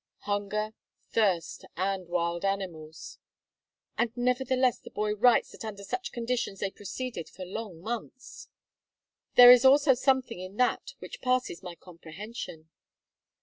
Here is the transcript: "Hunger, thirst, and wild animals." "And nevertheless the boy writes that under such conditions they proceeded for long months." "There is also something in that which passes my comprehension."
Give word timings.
"Hunger, 0.21 0.73
thirst, 1.11 1.63
and 1.77 2.07
wild 2.07 2.43
animals." 2.43 3.19
"And 3.99 4.09
nevertheless 4.17 4.79
the 4.79 4.89
boy 4.89 5.13
writes 5.13 5.51
that 5.51 5.63
under 5.63 5.83
such 5.83 6.11
conditions 6.11 6.59
they 6.59 6.71
proceeded 6.71 7.29
for 7.29 7.45
long 7.45 7.79
months." 7.81 8.49
"There 9.35 9.51
is 9.51 9.63
also 9.63 9.93
something 9.93 10.39
in 10.39 10.57
that 10.57 10.95
which 10.97 11.21
passes 11.21 11.61
my 11.61 11.75
comprehension." 11.75 12.71